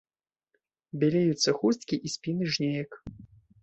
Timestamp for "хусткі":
1.61-1.95